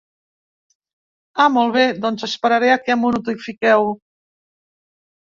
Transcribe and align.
Ah 1.43 1.45
molt 1.57 1.75
bé, 1.75 1.83
doncs 2.05 2.25
esperaré 2.29 2.71
a 2.77 2.79
que 2.87 2.97
m'ho 3.03 3.13
notifiqueu. 3.17 3.87